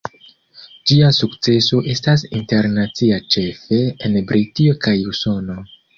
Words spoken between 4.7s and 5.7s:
kaj Usono.